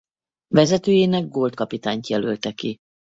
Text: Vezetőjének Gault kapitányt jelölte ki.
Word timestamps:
Vezetőjének 0.47 1.27
Gault 1.29 1.55
kapitányt 1.55 2.07
jelölte 2.07 2.51
ki. 2.51 2.77